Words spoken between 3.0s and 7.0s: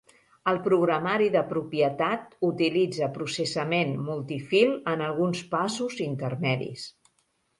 processament multifil en alguns passos intermedis.